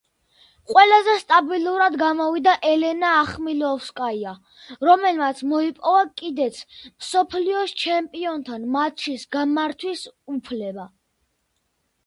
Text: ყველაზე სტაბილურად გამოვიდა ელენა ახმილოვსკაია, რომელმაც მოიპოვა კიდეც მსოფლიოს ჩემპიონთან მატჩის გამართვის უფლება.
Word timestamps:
ყველაზე 0.69 1.15
სტაბილურად 1.23 1.97
გამოვიდა 2.03 2.53
ელენა 2.69 3.09
ახმილოვსკაია, 3.17 4.31
რომელმაც 4.89 5.43
მოიპოვა 5.51 6.01
კიდეც 6.21 6.57
მსოფლიოს 6.87 7.75
ჩემპიონთან 7.83 8.65
მატჩის 8.77 9.27
გამართვის 9.37 10.03
უფლება. 10.37 10.89